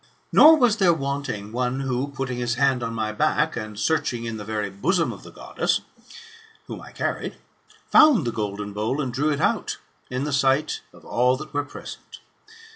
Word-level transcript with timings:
Nor 0.33 0.57
was 0.57 0.77
there 0.77 0.95
wanting 0.95 1.51
one 1.51 1.81
who, 1.81 2.07
putting 2.07 2.39
his 2.39 2.55
hand 2.55 2.81
on 2.81 2.91
my 2.91 3.11
back, 3.11 3.55
and 3.55 3.77
searching 3.77 4.25
in 4.25 4.37
the 4.37 4.43
very 4.43 4.71
bosom 4.71 5.13
of 5.13 5.21
the 5.21 5.29
Goddess, 5.29 5.81
whom 6.65 6.81
I 6.81 6.91
carried, 6.91 7.37
found 7.85 8.25
the 8.25 8.31
golden 8.31 8.73
bowl, 8.73 8.99
and 8.99 9.13
drew 9.13 9.29
it 9.29 9.39
out, 9.39 9.77
in 10.09 10.23
the 10.23 10.33
sight 10.33 10.81
of 10.91 11.05
all 11.05 11.37
that 11.37 11.53
were 11.53 11.63
present. 11.63 12.19